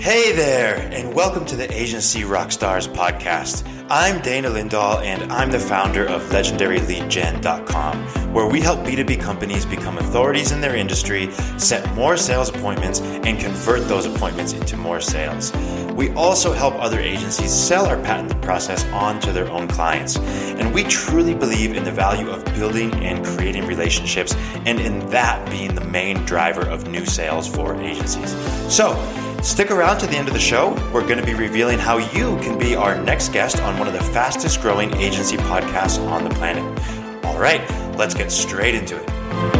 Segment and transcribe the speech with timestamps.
[0.00, 3.68] Hey there, and welcome to the Agency Rockstars podcast.
[3.90, 9.98] I'm Dana Lindahl, and I'm the founder of LegendaryLeadGen.com, where we help B2B companies become
[9.98, 15.52] authorities in their industry, set more sales appointments, and convert those appointments into more sales.
[15.92, 20.16] We also help other agencies sell our patented process on to their own clients.
[20.16, 25.46] And we truly believe in the value of building and creating relationships, and in that
[25.50, 28.30] being the main driver of new sales for agencies.
[28.74, 28.96] So,
[29.42, 30.74] Stick around to the end of the show.
[30.92, 33.94] We're going to be revealing how you can be our next guest on one of
[33.94, 36.62] the fastest growing agency podcasts on the planet.
[37.24, 37.62] All right,
[37.96, 39.59] let's get straight into it.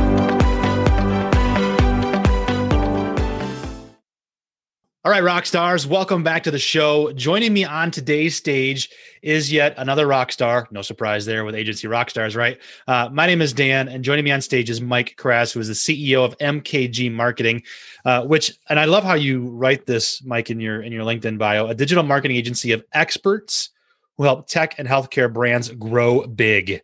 [5.03, 7.11] All right, rock stars, welcome back to the show.
[7.13, 8.91] Joining me on today's stage
[9.23, 10.69] is yet another rock star.
[10.71, 12.59] No surprise there with Agency rock stars, right?
[12.87, 15.69] Uh, my name is Dan, and joining me on stage is Mike Krass, who is
[15.69, 17.63] the CEO of MKG Marketing,
[18.05, 21.39] uh, which, and I love how you write this, Mike, in your in your LinkedIn
[21.39, 23.71] bio, a digital marketing agency of experts
[24.19, 26.83] who help tech and healthcare brands grow big.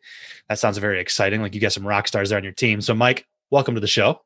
[0.49, 1.43] That sounds very exciting.
[1.43, 2.81] Like you got some rock stars there on your team.
[2.81, 4.23] So, Mike, welcome to the show.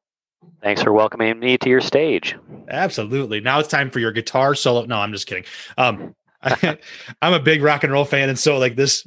[0.62, 2.36] Thanks for welcoming me to your stage.
[2.68, 3.40] Absolutely.
[3.40, 4.84] Now it's time for your guitar solo.
[4.84, 5.44] No, I'm just kidding.
[5.78, 6.78] Um, I,
[7.22, 9.06] am a big rock and roll fan, and so like this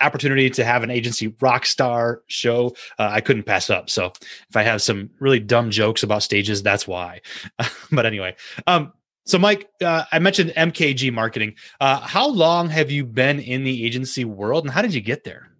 [0.00, 3.90] opportunity to have an agency rock star show, uh, I couldn't pass up.
[3.90, 4.12] So
[4.48, 7.20] if I have some really dumb jokes about stages, that's why.
[7.92, 8.92] but anyway, um,
[9.26, 11.54] so Mike, uh, I mentioned MKG marketing.
[11.80, 15.24] Uh, how long have you been in the agency world, and how did you get
[15.24, 15.50] there?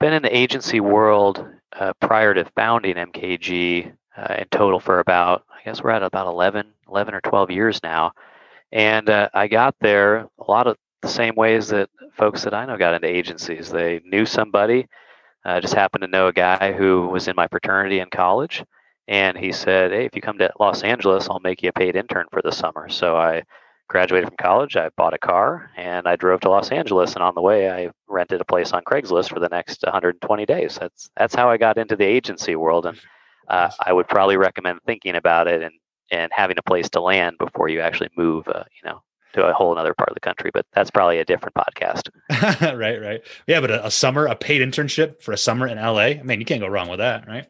[0.00, 1.46] Been in the agency world
[1.78, 6.26] uh, prior to founding MKG uh, in total for about, I guess we're at about
[6.26, 8.12] 11, 11 or 12 years now.
[8.72, 12.66] And uh, I got there a lot of the same ways that folks that I
[12.66, 13.70] know got into agencies.
[13.70, 14.86] They knew somebody,
[15.44, 18.64] uh, just happened to know a guy who was in my fraternity in college.
[19.08, 21.94] And he said, Hey, if you come to Los Angeles, I'll make you a paid
[21.94, 22.88] intern for the summer.
[22.88, 23.44] So I
[23.88, 27.14] graduated from college, I bought a car and I drove to Los Angeles.
[27.14, 30.78] And on the way, I rented a place on Craigslist for the next 120 days.
[30.80, 32.86] That's that's how I got into the agency world.
[32.86, 32.98] And
[33.48, 35.74] uh, I would probably recommend thinking about it and
[36.10, 38.46] and having a place to land before you actually move.
[38.48, 39.02] Uh, you know.
[39.32, 42.08] To a whole other part of the country, but that's probably a different podcast.
[42.78, 43.20] right, right.
[43.46, 45.98] Yeah, but a, a summer, a paid internship for a summer in LA.
[45.98, 47.44] I mean, you can't go wrong with that, right?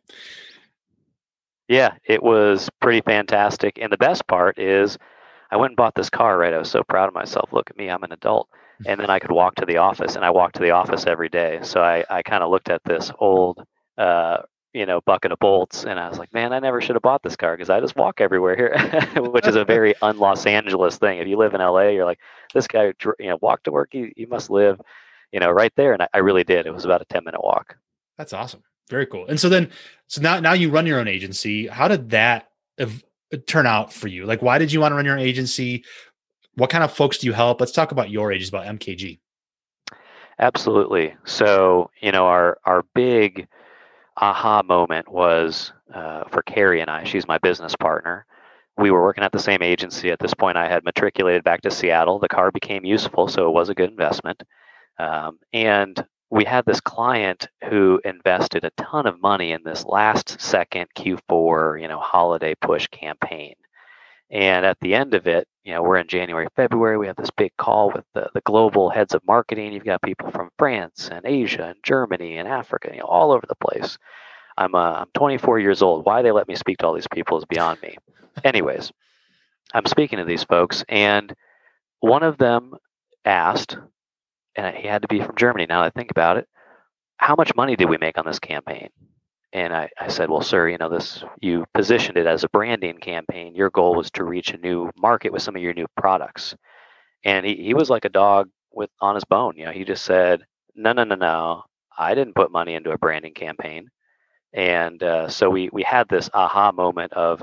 [1.68, 3.78] Yeah, it was pretty fantastic.
[3.80, 4.98] And the best part is
[5.50, 6.52] I went and bought this car, right?
[6.52, 7.52] I was so proud of myself.
[7.52, 8.48] Look at me, I'm an adult.
[8.84, 11.30] And then I could walk to the office, and I walked to the office every
[11.30, 11.60] day.
[11.62, 13.64] So I, I kind of looked at this old,
[13.96, 14.38] uh,
[14.74, 17.22] you know, bucket of bolts, and I was like, man, I never should have bought
[17.22, 21.18] this car because I just walk everywhere here, which is a very un-Los Angeles thing.
[21.18, 22.18] If you live in LA, you're like,
[22.52, 23.88] this guy, you know, walk to work.
[23.92, 24.78] He, he must live,
[25.32, 25.94] you know, right there.
[25.94, 26.66] And I, I really did.
[26.66, 27.76] It was about a 10 minute walk.
[28.18, 28.62] That's awesome.
[28.90, 29.26] Very cool.
[29.26, 29.70] And so then,
[30.06, 31.66] so now, now you run your own agency.
[31.66, 32.48] How did that
[33.46, 34.24] turn out for you?
[34.24, 35.84] Like, why did you want to run your agency?
[36.54, 37.60] What kind of folks do you help?
[37.60, 39.18] Let's talk about your agency, about MKG.
[40.38, 41.14] Absolutely.
[41.24, 43.48] So, you know, our our big
[44.18, 47.04] aha moment was uh, for Carrie and I.
[47.04, 48.26] She's my business partner.
[48.78, 50.10] We were working at the same agency.
[50.10, 52.18] At this point, I had matriculated back to Seattle.
[52.18, 54.42] The car became useful, so it was a good investment.
[54.98, 60.40] Um, and we had this client who invested a ton of money in this last
[60.40, 63.54] second Q4, you know, holiday push campaign.
[64.30, 67.30] And at the end of it, you know, we're in January, February, we have this
[67.30, 69.72] big call with the, the global heads of marketing.
[69.72, 73.46] You've got people from France and Asia and Germany and Africa, you know, all over
[73.46, 73.98] the place.
[74.58, 76.06] I'm uh, I'm 24 years old.
[76.06, 77.96] Why they let me speak to all these people is beyond me.
[78.42, 78.90] Anyways,
[79.72, 81.34] I'm speaking to these folks, and
[82.00, 82.74] one of them
[83.24, 83.76] asked,
[84.56, 85.66] and he had to be from Germany.
[85.68, 86.48] Now that I think about it,
[87.18, 88.88] how much money did we make on this campaign?
[89.52, 92.98] And I, I said, well, sir, you know, this you positioned it as a branding
[92.98, 93.54] campaign.
[93.54, 96.54] Your goal was to reach a new market with some of your new products.
[97.24, 99.54] And he, he was like a dog with on his bone.
[99.56, 100.44] You know, he just said,
[100.74, 101.62] no, no, no, no.
[101.96, 103.88] I didn't put money into a branding campaign.
[104.52, 107.42] And uh, so we we had this aha moment of,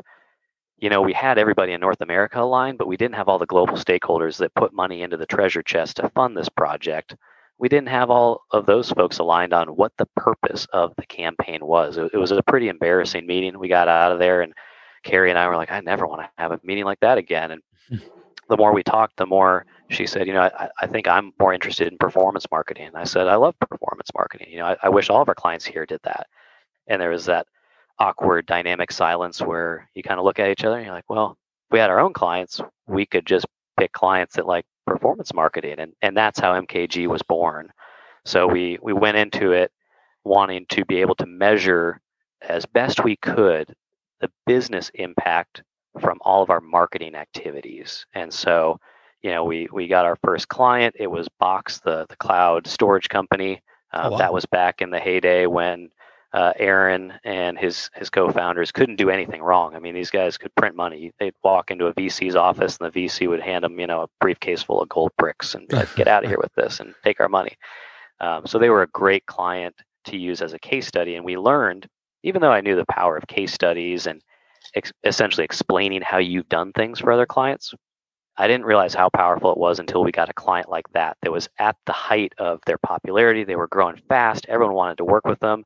[0.84, 3.46] you know, we had everybody in North America aligned, but we didn't have all the
[3.46, 7.16] global stakeholders that put money into the treasure chest to fund this project.
[7.58, 11.66] We didn't have all of those folks aligned on what the purpose of the campaign
[11.66, 11.96] was.
[11.96, 13.58] It, it was a pretty embarrassing meeting.
[13.58, 14.54] We got out of there, and
[15.04, 17.52] Carrie and I were like, I never want to have a meeting like that again.
[17.52, 17.62] And
[18.50, 21.54] the more we talked, the more she said, you know, I, I think I'm more
[21.54, 22.88] interested in performance marketing.
[22.88, 24.48] And I said, I love performance marketing.
[24.50, 26.28] You know, I, I wish all of our clients here did that.
[26.88, 27.48] And there was that
[28.04, 31.38] awkward dynamic silence where you kind of look at each other and you're like, well,
[31.68, 33.46] if we had our own clients, we could just
[33.80, 37.72] pick clients that like performance marketing and, and that's how MKG was born.
[38.26, 39.72] So we we went into it
[40.24, 42.02] wanting to be able to measure
[42.42, 43.74] as best we could
[44.20, 45.64] the business impact
[46.00, 48.06] from all of our marketing activities.
[48.14, 48.80] And so,
[49.22, 50.96] you know, we we got our first client.
[51.00, 53.62] It was Box, the the cloud storage company.
[53.94, 54.18] Uh, oh, wow.
[54.18, 55.90] That was back in the heyday when
[56.34, 59.76] uh, Aaron and his his co-founders couldn't do anything wrong.
[59.76, 61.12] I mean, these guys could print money.
[61.20, 64.08] They'd walk into a VC's office, and the VC would hand them, you know, a
[64.20, 67.20] briefcase full of gold bricks and like, "Get out of here with this and take
[67.20, 67.56] our money."
[68.20, 69.76] Um, so they were a great client
[70.06, 71.88] to use as a case study, and we learned,
[72.24, 74.22] even though I knew the power of case studies and
[74.76, 77.74] ex- essentially explaining how you've done things for other clients.
[78.36, 81.32] I didn't realize how powerful it was until we got a client like that that
[81.32, 83.44] was at the height of their popularity.
[83.44, 84.48] They were growing fast.
[84.50, 85.64] Everyone wanted to work with them.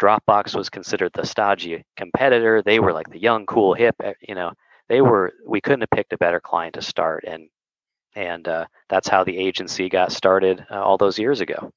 [0.00, 2.62] Dropbox was considered the stodgy competitor.
[2.62, 3.96] They were like the young, cool, hip.
[4.02, 4.52] Eh, you know,
[4.88, 5.32] they were.
[5.46, 7.48] We couldn't have picked a better client to start, and
[8.14, 11.72] and uh, that's how the agency got started uh, all those years ago.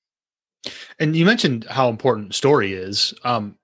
[0.99, 3.13] And you mentioned how important story is.
[3.23, 3.57] Um,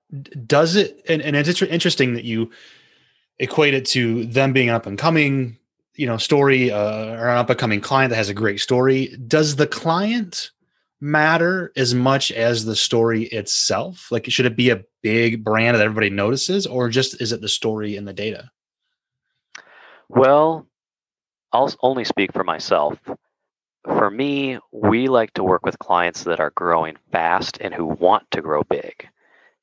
[0.46, 1.02] does it?
[1.08, 2.50] And, and it's interesting that you
[3.38, 5.56] equate it to them being up and coming,
[5.94, 9.16] you know, story uh, or an up and coming client that has a great story.
[9.26, 10.50] Does the client
[11.00, 14.10] matter as much as the story itself?
[14.10, 17.48] Like, should it be a big brand that everybody notices, or just is it the
[17.48, 18.50] story and the data?
[20.08, 20.66] Well,
[21.52, 22.98] I'll only speak for myself.
[23.84, 28.30] For me, we like to work with clients that are growing fast and who want
[28.32, 29.08] to grow big.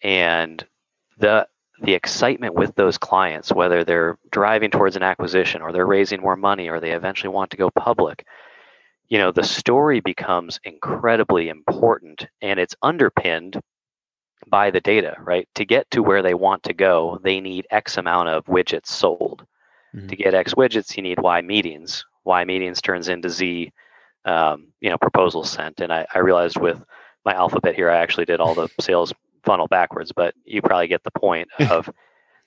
[0.02, 0.66] And
[1.18, 1.48] the
[1.82, 6.36] the excitement with those clients, whether they're driving towards an acquisition or they're raising more
[6.36, 8.26] money or they eventually want to go public,
[9.10, 13.60] you know, the story becomes incredibly important and it's underpinned
[14.48, 15.48] by the data, right?
[15.56, 19.46] To get to where they want to go, they need X amount of widgets sold.
[19.96, 20.08] Mm-hmm.
[20.08, 22.06] To get X widgets, you need Y meetings.
[22.26, 23.72] Y meetings turns into Z,
[24.26, 25.80] um, you know, proposals sent.
[25.80, 26.84] And I, I realized with
[27.26, 29.14] my alphabet here, I actually did all the sales
[29.44, 31.90] funnel backwards, but you probably get the point of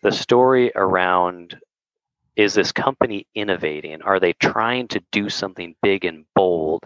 [0.02, 1.58] the story around
[2.40, 4.00] is this company innovating?
[4.00, 6.84] Are they trying to do something big and bold?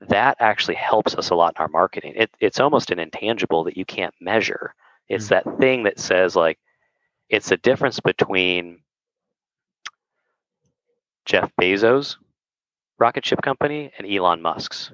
[0.00, 2.12] That actually helps us a lot in our marketing.
[2.14, 4.76] It, it's almost an intangible that you can't measure.
[5.08, 5.50] It's mm-hmm.
[5.50, 6.60] that thing that says, like,
[7.28, 8.82] it's the difference between
[11.24, 12.16] Jeff Bezos'
[13.00, 14.92] rocket ship company and Elon Musk's.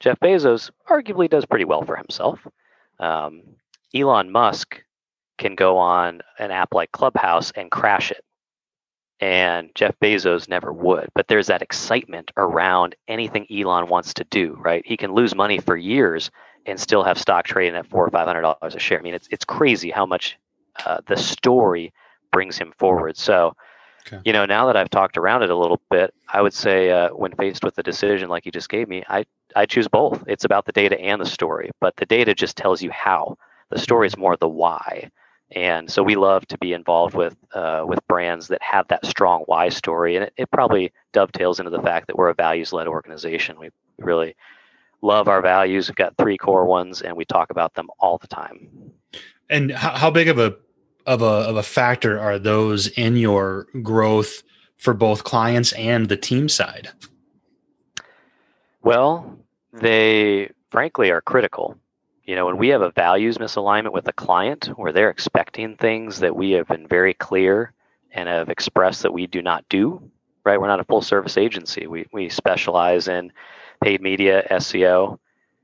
[0.00, 2.46] Jeff Bezos arguably does pretty well for himself.
[3.00, 3.42] Um,
[3.94, 4.82] Elon Musk
[5.38, 8.22] can go on an app like Clubhouse and crash it.
[9.20, 11.08] And Jeff Bezos never would.
[11.14, 14.84] But there's that excitement around anything Elon wants to do, right?
[14.86, 16.30] He can lose money for years
[16.66, 18.98] and still have stock trading at four or five hundred dollars a share.
[18.98, 20.38] I mean, it's it's crazy how much
[20.84, 21.92] uh, the story
[22.32, 23.16] brings him forward.
[23.16, 23.54] So,
[24.06, 24.20] okay.
[24.24, 27.10] you know, now that I've talked around it a little bit, I would say uh,
[27.10, 29.24] when faced with a decision like you just gave me, I
[29.54, 30.24] I choose both.
[30.26, 33.38] It's about the data and the story, but the data just tells you how.
[33.70, 35.10] The story is more the why.
[35.52, 39.42] And so we love to be involved with uh, with brands that have that strong
[39.46, 42.88] why story, and it, it probably dovetails into the fact that we're a values led
[42.88, 43.58] organization.
[43.58, 44.34] We really
[45.02, 45.88] love our values.
[45.88, 48.92] We've got three core ones, and we talk about them all the time.
[49.48, 50.56] And how, how big of a
[51.06, 54.42] of a of a factor are those in your growth
[54.76, 56.90] for both clients and the team side?
[58.82, 59.38] Well,
[59.72, 61.78] they frankly are critical
[62.26, 66.18] you know, when we have a values misalignment with a client where they're expecting things
[66.20, 67.72] that we have been very clear
[68.12, 70.10] and have expressed that we do not do,
[70.44, 70.60] right?
[70.60, 71.86] We're not a full service agency.
[71.86, 73.32] We, we specialize in
[73.80, 75.18] paid media, SEO,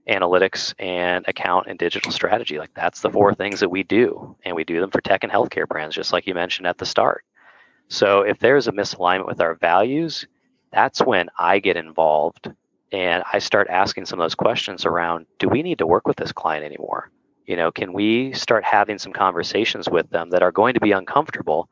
[0.09, 2.59] analytics, and account and digital strategy.
[2.59, 4.37] Like that's the four things that we do.
[4.45, 6.87] And we do them for tech and healthcare brands, just like you mentioned at the
[6.87, 7.25] start.
[7.89, 10.27] So if there's a misalignment with our values,
[10.71, 12.51] that's when I get involved
[12.93, 16.17] and I start asking some of those questions around do we need to work with
[16.19, 17.11] this client anymore?
[17.47, 20.93] You know, can we start having some conversations with them that are going to be
[20.93, 21.69] uncomfortable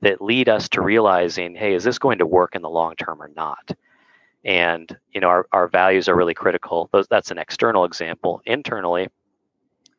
[0.00, 3.22] that lead us to realizing, hey, is this going to work in the long term
[3.22, 3.70] or not?
[4.44, 6.90] And, you know, our, our values are really critical.
[7.08, 8.42] That's an external example.
[8.44, 9.08] Internally,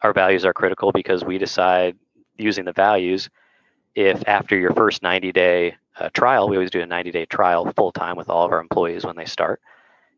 [0.01, 1.97] our values are critical because we decide
[2.37, 3.29] using the values
[3.95, 7.71] if after your first 90 day uh, trial, we always do a 90 day trial
[7.75, 9.61] full time with all of our employees when they start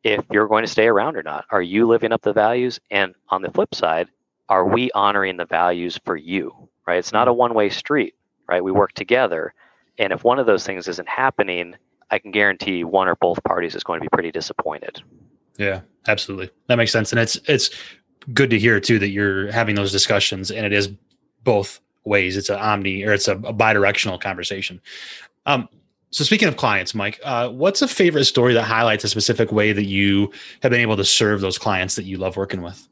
[0.04, 1.46] if you're going to stay around or not.
[1.52, 2.80] Are you living up the values?
[2.90, 4.08] And on the flip side,
[4.50, 6.70] are we honoring the values for you?
[6.88, 6.98] Right?
[6.98, 8.16] It's not a one way street,
[8.48, 8.64] right?
[8.64, 9.54] We work together.
[9.98, 11.76] And if one of those things isn't happening,
[12.10, 15.02] I can guarantee one or both parties is going to be pretty disappointed.
[15.58, 16.50] Yeah, absolutely.
[16.68, 17.12] That makes sense.
[17.12, 17.70] And it's it's
[18.34, 20.90] good to hear too that you're having those discussions and it is
[21.44, 22.38] both ways.
[22.38, 24.82] It's an omni or it's a, a bi-directional conversation.
[25.46, 25.68] Um,
[26.12, 29.72] so speaking of clients, Mike, uh, what's a favorite story that highlights a specific way
[29.72, 32.88] that you have been able to serve those clients that you love working with?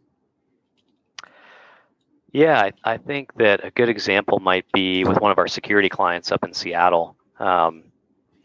[2.31, 5.89] Yeah, I, I think that a good example might be with one of our security
[5.89, 7.15] clients up in Seattle.
[7.39, 7.83] Um,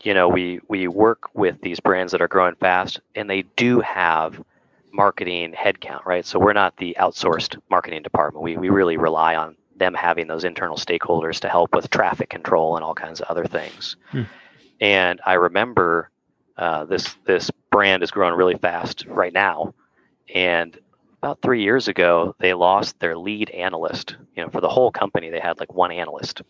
[0.02, 3.80] you know, we we work with these brands that are growing fast, and they do
[3.80, 4.42] have
[4.92, 6.24] marketing headcount, right?
[6.24, 8.42] So we're not the outsourced marketing department.
[8.42, 12.76] We we really rely on them having those internal stakeholders to help with traffic control
[12.76, 13.96] and all kinds of other things.
[14.10, 14.22] Hmm.
[14.80, 16.10] And I remember
[16.56, 19.74] uh, this this brand is growing really fast right now,
[20.34, 20.78] and
[21.22, 24.16] about three years ago they lost their lead analyst.
[24.36, 26.42] You know, for the whole company, they had like one analyst,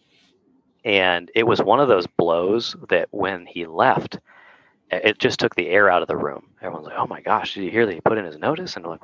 [0.85, 4.19] and it was one of those blows that when he left,
[4.91, 6.51] it just took the air out of the room.
[6.61, 8.85] Everyone's like, "Oh my gosh, did you hear that he put in his notice?" And
[8.87, 9.01] like,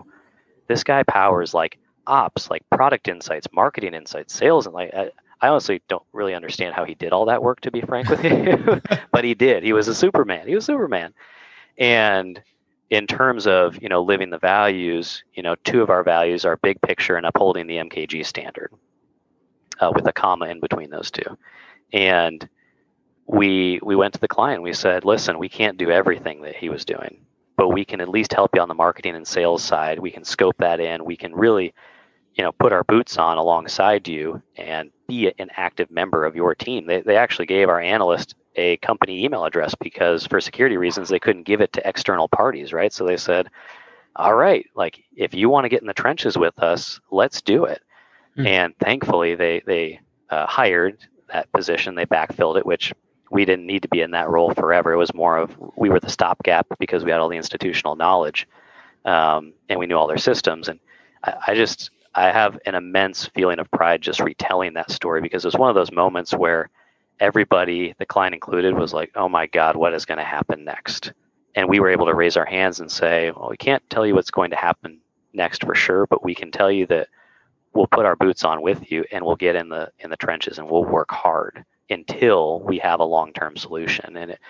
[0.69, 5.11] this guy powers like ops, like product insights, marketing insights, sales, and like I,
[5.43, 7.61] I honestly don't really understand how he did all that work.
[7.63, 8.81] To be frank with you,
[9.13, 9.63] but he did.
[9.63, 10.47] He was a Superman.
[10.47, 11.15] He was Superman,
[11.79, 12.43] and
[12.91, 16.57] in terms of you know living the values, you know, two of our values are
[16.59, 18.73] big picture and upholding the MKG standard,
[19.81, 21.39] uh, with a comma in between those two,
[21.93, 22.49] and
[23.27, 24.63] we we went to the client.
[24.63, 27.25] We said, listen, we can't do everything that he was doing,
[27.57, 29.99] but we can at least help you on the marketing and sales side.
[29.99, 31.05] We can scope that in.
[31.05, 31.73] We can really
[32.35, 36.55] you know put our boots on alongside you and be an active member of your
[36.55, 36.87] team.
[36.87, 41.19] They, they actually gave our analyst a company email address because for security reasons they
[41.19, 42.93] couldn't give it to external parties right?
[42.93, 43.49] So they said
[44.17, 47.65] all right like if you want to get in the trenches with us let's do
[47.65, 47.83] it.
[48.37, 48.47] Mm-hmm.
[48.47, 50.99] and thankfully they they uh, hired
[51.33, 51.95] that position.
[51.95, 52.93] They backfilled it which
[53.31, 54.93] we didn't need to be in that role forever.
[54.93, 58.49] It was more of we were the stopgap because we had all the institutional knowledge
[59.05, 60.69] um, and we knew all their systems.
[60.69, 60.81] And
[61.23, 65.45] I, I just I have an immense feeling of pride just retelling that story because
[65.45, 66.69] it's one of those moments where
[67.21, 71.13] everybody, the client included, was like, oh my God, what is going to happen next?
[71.55, 74.15] And we were able to raise our hands and say, well, we can't tell you
[74.15, 75.01] what's going to happen
[75.33, 77.09] next for sure, but we can tell you that
[77.73, 80.59] we'll put our boots on with you and we'll get in the in the trenches
[80.59, 84.17] and we'll work hard until we have a long-term solution.
[84.17, 84.41] And it,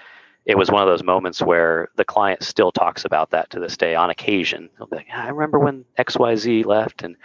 [0.47, 3.77] it was one of those moments where the client still talks about that to this
[3.77, 4.71] day on occasion.
[4.79, 7.17] They'll be like, I remember when XYZ left and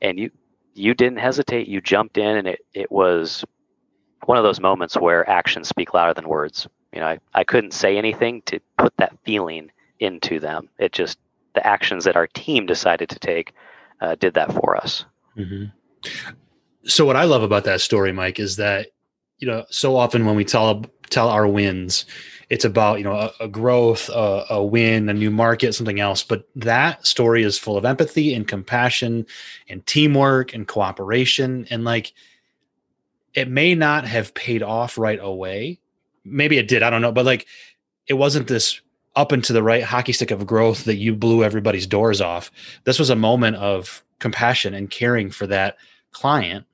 [0.00, 0.30] and you
[0.74, 3.44] you didn't hesitate you jumped in and it, it was
[4.26, 7.72] one of those moments where actions speak louder than words you know I, I couldn't
[7.72, 11.18] say anything to put that feeling into them it just
[11.54, 13.52] the actions that our team decided to take
[14.00, 15.04] uh, did that for us
[15.36, 15.64] mm-hmm.
[16.84, 18.88] so what i love about that story mike is that
[19.38, 22.06] you know so often when we tell tell our wins
[22.50, 26.22] it's about you know a, a growth a, a, win a new market something else.
[26.22, 29.26] But that story is full of empathy and compassion
[29.68, 31.66] and teamwork and cooperation.
[31.70, 32.12] And like
[33.34, 35.80] it may not have paid off right away.
[36.24, 37.12] Maybe it did i don't know.
[37.12, 37.46] But like
[38.06, 38.80] it wasn't this
[39.16, 42.50] up and to the right hockey stick of growth that you blew everybody's doors off.
[42.84, 45.76] This was a moment of compassion and caring for that
[46.12, 46.66] client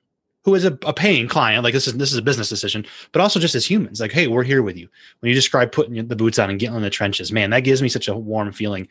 [0.45, 3.19] who is a, a paying client, like this is this is a business decision, but
[3.19, 4.87] also just as humans, like, hey, we're here with you.
[5.19, 7.81] When you describe putting the boots on and getting in the trenches, man, that gives
[7.81, 8.87] me such a warm feeling.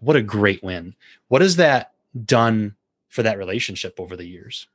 [0.00, 0.96] What a great win.
[1.28, 1.92] What has that
[2.24, 2.74] done
[3.08, 4.66] for that relationship over the years?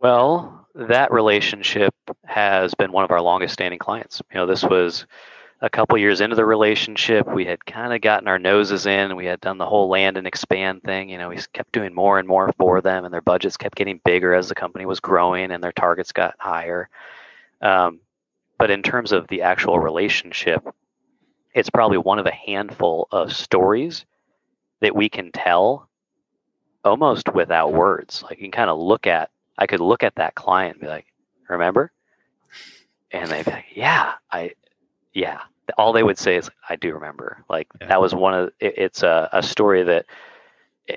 [0.00, 1.94] Well, that relationship
[2.24, 4.22] has been one of our longest standing clients.
[4.32, 5.06] You know, this was
[5.64, 9.16] a couple years into the relationship, we had kind of gotten our noses in.
[9.16, 11.08] We had done the whole land and expand thing.
[11.08, 13.98] You know, we kept doing more and more for them, and their budgets kept getting
[14.04, 16.90] bigger as the company was growing and their targets got higher.
[17.62, 18.00] Um,
[18.58, 20.62] but in terms of the actual relationship,
[21.54, 24.04] it's probably one of a handful of stories
[24.82, 25.88] that we can tell
[26.84, 28.22] almost without words.
[28.22, 30.88] Like you can kind of look at, I could look at that client and be
[30.88, 31.06] like,
[31.48, 31.90] remember?
[33.10, 34.52] And they'd be like, yeah, I,
[35.14, 35.40] yeah,
[35.78, 37.88] all they would say is, "I do remember." Like yeah.
[37.88, 40.06] that was one of it, it's a, a story that,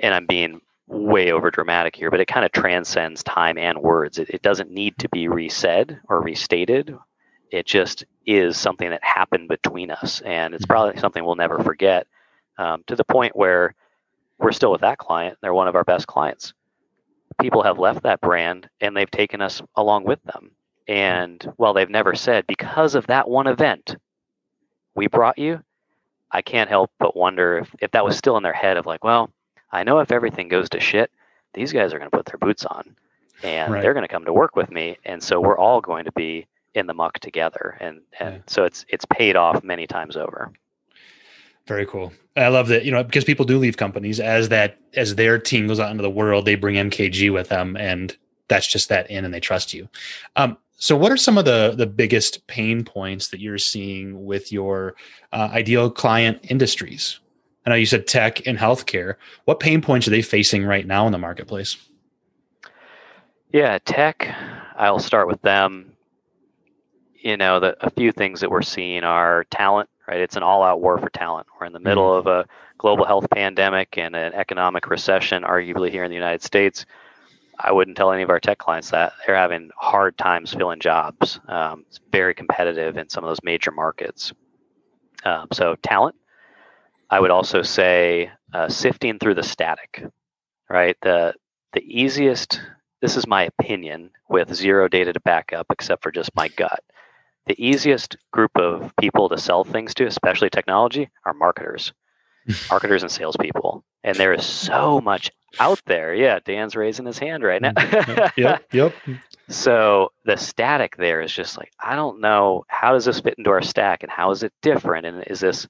[0.01, 4.19] and I'm being way over dramatic here, but it kind of transcends time and words.
[4.19, 6.97] It, it doesn't need to be resaid or restated.
[7.51, 10.71] It just is something that happened between us, and it's mm-hmm.
[10.71, 12.07] probably something we'll never forget.
[12.57, 13.75] Um, to the point where
[14.39, 16.53] we're still with that client; they're one of our best clients.
[17.39, 20.51] People have left that brand, and they've taken us along with them.
[20.87, 23.95] And while they've never said, because of that one event,
[24.97, 25.63] we brought you,
[26.31, 29.03] I can't help but wonder if, if that was still in their head of like,
[29.03, 29.31] well,
[29.71, 31.11] I know if everything goes to shit,
[31.53, 32.95] these guys are going to put their boots on
[33.43, 33.81] and right.
[33.81, 34.97] they're going to come to work with me.
[35.05, 37.77] And so we're all going to be in the muck together.
[37.79, 38.41] And, and yeah.
[38.47, 40.51] so it's, it's paid off many times over.
[41.67, 42.11] Very cool.
[42.35, 45.67] I love that, you know, because people do leave companies as that, as their team
[45.67, 48.15] goes out into the world, they bring MKG with them and
[48.47, 49.87] that's just that in and they trust you.
[50.35, 54.51] Um, so, what are some of the the biggest pain points that you're seeing with
[54.51, 54.95] your
[55.33, 57.19] uh, ideal client industries?
[57.65, 59.15] I know you said tech and healthcare.
[59.45, 61.75] What pain points are they facing right now in the marketplace?
[63.51, 64.33] Yeah, tech.
[64.77, 65.93] I'll start with them.
[67.15, 70.19] you know, the, a few things that we're seeing are talent, right?
[70.19, 71.47] It's an all-out war for talent.
[71.59, 72.27] We're in the middle mm-hmm.
[72.27, 76.85] of a global health pandemic and an economic recession, arguably here in the United States.
[77.59, 81.39] I wouldn't tell any of our tech clients that they're having hard times filling jobs.
[81.47, 84.33] Um, it's very competitive in some of those major markets.
[85.23, 86.15] Um, so talent.
[87.09, 90.03] I would also say uh, sifting through the static,
[90.69, 90.97] right?
[91.01, 91.33] The
[91.73, 92.61] the easiest.
[93.01, 96.83] This is my opinion with zero data to back up, except for just my gut.
[97.45, 101.93] The easiest group of people to sell things to, especially technology, are marketers,
[102.69, 103.85] marketers and salespeople.
[104.07, 106.15] And there is so much out there.
[106.15, 107.73] Yeah, Dan's raising his hand right now.
[108.37, 108.93] yep, yep.
[109.49, 113.49] So the static there is just like I don't know how does this fit into
[113.49, 115.67] our stack and how is it different and is this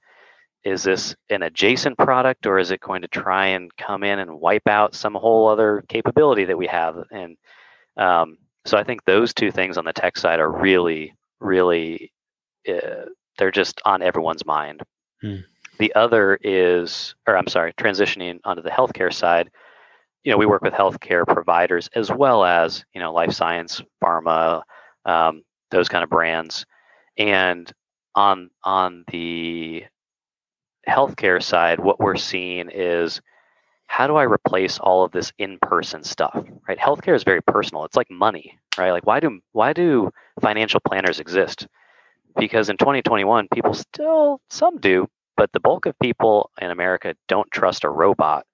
[0.63, 4.39] is this an adjacent product or is it going to try and come in and
[4.39, 7.38] wipe out some whole other capability that we have and
[7.98, 12.12] um, so I think those two things on the tech side are really really
[12.70, 13.06] uh,
[13.39, 14.82] they're just on everyone's mind.
[15.22, 15.38] Hmm.
[15.79, 19.50] The other is, or I'm sorry, transitioning onto the healthcare side.
[20.24, 24.63] You know, we work with healthcare providers as well as you know life science, pharma,
[25.05, 26.65] um, those kind of brands,
[27.17, 27.72] and
[28.15, 29.86] on on the
[30.88, 33.22] healthcare side, what we're seeing is
[33.88, 36.43] how do I replace all of this in-person stuff?
[36.67, 36.77] Right?
[36.77, 37.86] Healthcare is very personal.
[37.86, 38.91] It's like money, right?
[38.91, 41.67] Like why do why do financial planners exist?
[42.38, 45.07] Because in 2021, people still some do,
[45.38, 48.46] but the bulk of people in America don't trust a robot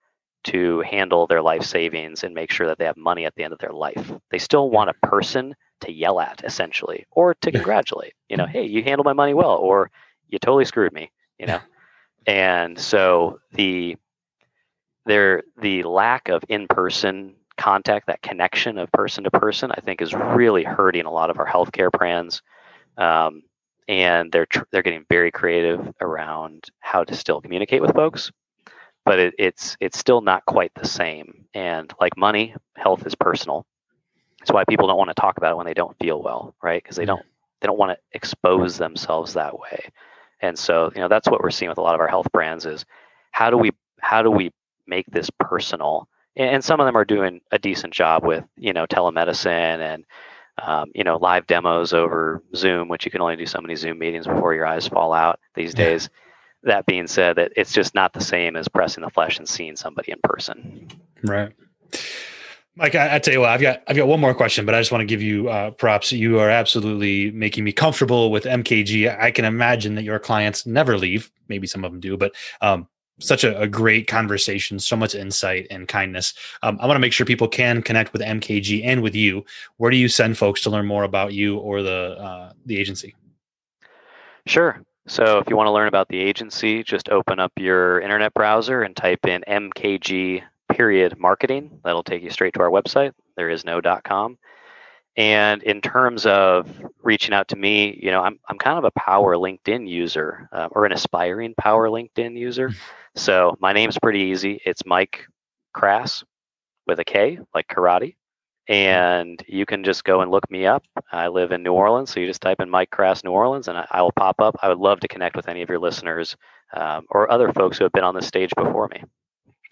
[0.44, 3.54] to handle their life savings and make sure that they have money at the end
[3.54, 4.12] of their life.
[4.30, 8.14] They still want a person to yell at, essentially, or to congratulate.
[8.30, 9.90] You know, hey, you handled my money well, or
[10.28, 11.12] you totally screwed me.
[11.40, 11.60] You know,
[12.28, 13.98] and so the
[15.06, 20.14] there the lack of in-person contact, that connection of person to person, I think is
[20.14, 22.42] really hurting a lot of our healthcare plans.
[22.98, 23.44] Um,
[23.88, 28.32] and they're tr- they're getting very creative around how to still communicate with folks
[29.06, 31.46] but it, it's it's still not quite the same.
[31.54, 33.66] And like money health is personal.
[34.40, 36.82] That's why people don't want to talk about it when they don't feel well right?
[36.82, 37.24] Because they don't
[37.62, 39.90] they don't want to expose themselves that way.
[40.42, 42.66] And so you know that's what we're seeing with a lot of our health brands
[42.66, 42.86] is
[43.32, 44.52] how do we how do we
[44.88, 46.08] make this personal?
[46.36, 50.06] And some of them are doing a decent job with you know telemedicine and
[50.62, 53.98] um, you know live demos over zoom which you can only do so many zoom
[53.98, 55.86] meetings before your eyes fall out these yeah.
[55.86, 56.10] days
[56.64, 59.76] that being said that it's just not the same as pressing the flesh and seeing
[59.76, 60.88] somebody in person
[61.24, 61.54] right
[62.76, 64.82] Mike, I, I, tell you what, I've got I've got one more question, but I
[64.82, 66.12] just want to give you uh, props.
[66.12, 69.16] You are absolutely making me comfortable with MKG.
[69.22, 71.32] I can imagine that your clients never leave.
[71.50, 72.88] Maybe some of them do, but um,
[73.20, 76.34] such a, a, great conversation, so much insight and kindness.
[76.64, 79.46] Um, I want to make sure people can connect with MKG and with you.
[79.78, 83.16] Where do you send folks to learn more about you or the uh, the agency?
[84.46, 84.82] Sure.
[85.08, 88.84] So if you want to learn about the agency, just open up your internet browser
[88.84, 91.80] and type in MKG period marketing.
[91.84, 93.14] That'll take you straight to our website.
[93.36, 94.38] There is no .com.
[95.16, 96.68] And in terms of
[97.04, 100.70] reaching out to me, you know, I'm I'm kind of a power LinkedIn user uh,
[100.72, 102.72] or an aspiring power LinkedIn user.
[103.16, 104.62] So my name's pretty easy.
[104.66, 105.26] It's Mike
[105.74, 106.24] Krass
[106.88, 108.16] with a K, like karate.
[108.68, 110.84] And you can just go and look me up.
[111.12, 113.78] I live in New Orleans, so you just type in Mike Krass New Orleans, and
[113.78, 114.56] I, I will pop up.
[114.62, 116.38] I would love to connect with any of your listeners
[116.74, 119.04] um, or other folks who have been on the stage before me.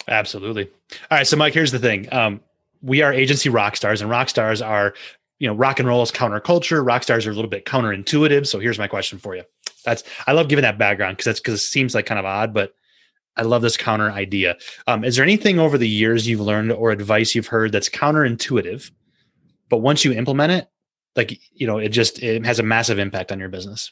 [0.10, 0.70] Absolutely.
[1.10, 2.12] All right, so Mike, here's the thing.
[2.12, 2.42] Um,
[2.82, 4.94] we are agency rock stars, and rock stars are,
[5.40, 6.86] you know, rock and roll is counterculture.
[6.86, 8.46] Rock stars are a little bit counterintuitive.
[8.46, 9.44] So here's my question for you.
[9.86, 12.54] That's I love giving that background because that's because it seems like kind of odd,
[12.54, 12.74] but
[13.38, 14.58] I love this counter idea.
[14.88, 18.92] Um, is there anything over the years you've learned or advice you've heard that's counterintuitive,
[19.70, 20.68] but once you implement it,
[21.16, 23.92] like you know, it just it has a massive impact on your business?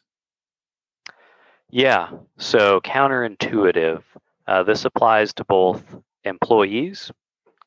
[1.69, 2.10] Yeah.
[2.38, 4.04] So counterintuitive.
[4.47, 5.84] Uh, this applies to both
[6.23, 7.12] employees,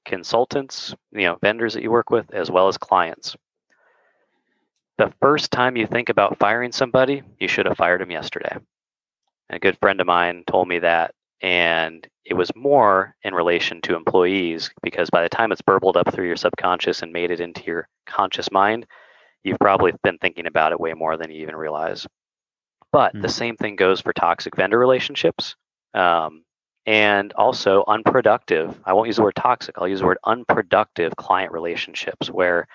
[0.05, 3.37] consultants, you know, vendors that you work with, as well as clients.
[4.99, 8.57] The first time you think about firing somebody, you should have fired them yesterday.
[9.49, 13.97] a good friend of mine told me that and it was more in relation to
[13.97, 17.65] employees because by the time it's burbled up through your subconscious and made it into
[17.65, 18.87] your conscious mind,
[19.43, 22.07] you've probably been thinking about it way more than you even realize.
[22.93, 23.23] But mm.
[23.23, 23.33] the hmm.
[23.33, 25.57] same thing goes for toxic vendor relationships
[25.95, 26.45] um,
[26.87, 28.81] and also unproductive.
[28.85, 32.69] I won't use the word toxic, I'll use the word unproductive client relationships where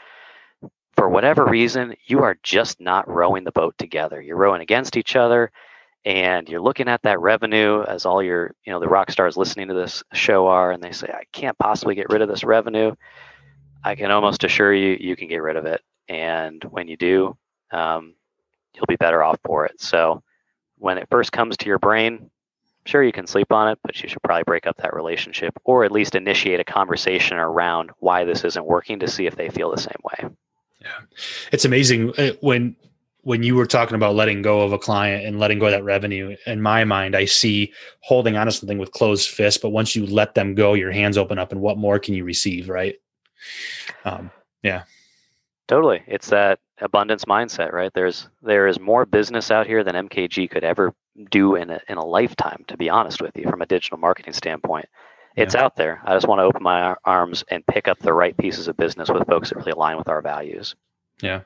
[0.98, 4.20] for whatever reason, you are just not rowing the boat together.
[4.20, 5.52] You're rowing against each other
[6.08, 9.68] and you're looking at that revenue as all your you know the rock stars listening
[9.68, 12.94] to this show are and they say i can't possibly get rid of this revenue
[13.84, 17.38] i can almost assure you you can get rid of it and when you do
[17.72, 18.14] um,
[18.78, 19.82] you'll be better off for it.
[19.82, 20.24] So
[20.78, 22.30] when it first comes to your brain,
[22.86, 25.84] sure you can sleep on it, but you should probably break up that relationship or
[25.84, 29.72] at least initiate a conversation around why this isn't working to see if they feel
[29.72, 30.30] the same way.
[30.82, 31.00] Yeah.
[31.52, 32.76] It's amazing uh, when
[33.28, 35.84] when you were talking about letting go of a client and letting go of that
[35.84, 39.98] revenue, in my mind, I see holding on to something with closed fists, but once
[39.98, 42.96] you let them go, your hands open up and what more can you receive, right?
[44.06, 44.32] Um,
[44.64, 44.84] yeah.
[45.68, 46.04] Totally.
[46.08, 47.92] It's that abundance mindset, right?
[47.94, 50.94] There's there is more business out here than MKG could ever
[51.30, 54.32] do in a in a lifetime, to be honest with you, from a digital marketing
[54.32, 54.88] standpoint.
[55.36, 55.66] It's yeah.
[55.66, 56.02] out there.
[56.06, 59.10] I just want to open my arms and pick up the right pieces of business
[59.10, 60.78] with folks that really align with our values.
[61.22, 61.42] Yeah.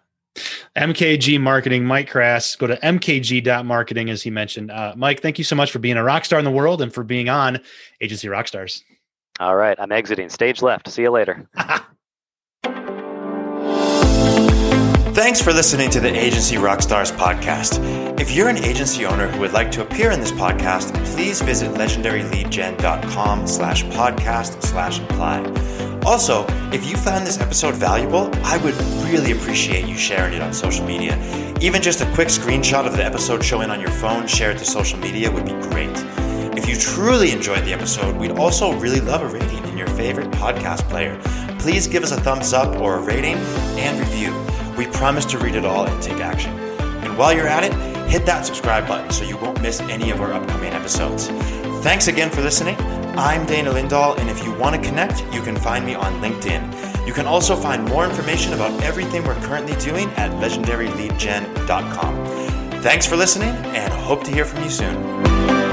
[0.78, 2.56] MKG Marketing, Mike Krass.
[2.56, 4.72] Go to mkg.marketing, as he mentioned.
[4.72, 6.94] Uh, Mike, thank you so much for being a rock star in the world and
[6.94, 7.60] for being on
[8.00, 8.82] Agency Rockstars.
[9.40, 9.78] All right.
[9.80, 10.30] I'm exiting.
[10.30, 10.90] Stage left.
[10.90, 11.50] See you later.
[15.22, 18.20] Thanks for listening to the Agency Rockstars podcast.
[18.20, 21.70] If you're an agency owner who would like to appear in this podcast, please visit
[21.76, 25.44] legendaryleadgen.com slash podcast slash apply.
[26.08, 28.74] Also, if you found this episode valuable, I would
[29.12, 31.16] really appreciate you sharing it on social media.
[31.62, 34.98] Even just a quick screenshot of the episode showing on your phone shared to social
[34.98, 35.96] media would be great.
[36.58, 40.32] If you truly enjoyed the episode, we'd also really love a rating in your favorite
[40.32, 41.16] podcast player.
[41.60, 43.36] Please give us a thumbs up or a rating
[43.78, 44.51] and review.
[44.82, 46.58] We promise to read it all and take action.
[47.04, 47.72] And while you're at it,
[48.10, 51.28] hit that subscribe button so you won't miss any of our upcoming episodes.
[51.84, 52.76] Thanks again for listening.
[53.16, 57.06] I'm Dana Lindahl, and if you want to connect, you can find me on LinkedIn.
[57.06, 62.82] You can also find more information about everything we're currently doing at legendaryleadgen.com.
[62.82, 65.71] Thanks for listening, and hope to hear from you soon.